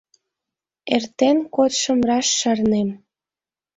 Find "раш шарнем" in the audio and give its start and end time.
2.09-2.89